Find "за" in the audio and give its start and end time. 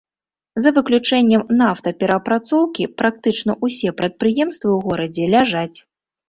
0.63-0.69